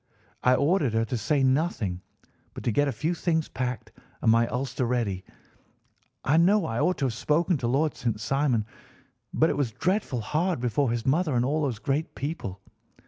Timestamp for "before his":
10.59-11.05